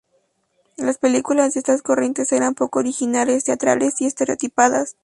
Las 0.77 0.97
películas 0.97 1.53
de 1.53 1.59
esta 1.59 1.77
corriente 1.77 2.23
eran 2.31 2.55
poco 2.55 2.79
originales, 2.79 3.43
teatrales 3.43 4.01
y 4.01 4.07
estereotipadas. 4.07 4.95